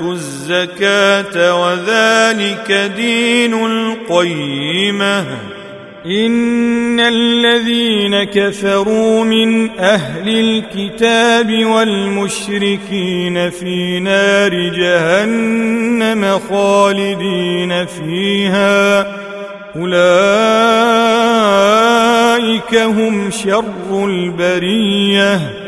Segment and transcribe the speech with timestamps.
[0.00, 5.24] وآتوا الزكاة وذلك دين القيمة.
[6.06, 19.06] إن الذين كفروا من أهل الكتاب والمشركين في نار جهنم خالدين فيها.
[19.76, 19.94] أولئك
[22.74, 25.67] هم شر البرية.